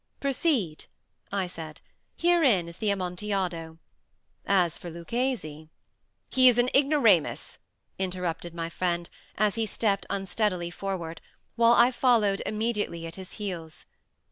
"Proceed," 0.19 0.85
I 1.31 1.45
said; 1.45 1.79
"herein 2.17 2.67
is 2.67 2.79
the 2.79 2.89
Amontillado. 2.89 3.77
As 4.47 4.75
for 4.79 4.89
Luchesi—" 4.89 5.69
"He 6.31 6.47
is 6.49 6.57
an 6.57 6.71
ignoramus," 6.73 7.59
interrupted 7.99 8.55
my 8.55 8.67
friend, 8.67 9.11
as 9.37 9.53
he 9.53 9.67
stepped 9.67 10.07
unsteadily 10.09 10.71
forward, 10.71 11.21
while 11.55 11.73
I 11.73 11.91
followed 11.91 12.41
immediately 12.47 13.05
at 13.05 13.13
his 13.13 13.33
heels. 13.33 13.85